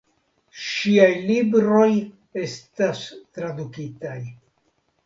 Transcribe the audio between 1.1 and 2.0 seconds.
libroj